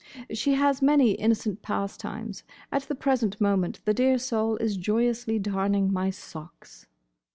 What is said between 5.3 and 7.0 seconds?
darning my socks."